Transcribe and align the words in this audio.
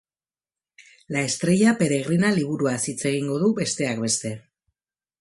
La 1.17 1.21
estrella 1.27 1.75
peregrina 1.83 2.33
liburuaz 2.39 2.81
hitz 2.95 2.99
egingo 3.13 3.39
du, 3.47 3.55
besteak 3.63 4.07
beste. 4.09 4.37